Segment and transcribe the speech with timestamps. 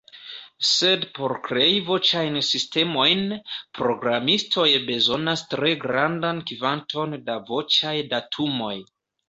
[0.67, 3.21] Sed por krei voĉajn sistemojn,
[3.81, 8.75] programistoj bezonas tre grandan kvanton da voĉaj datumoj.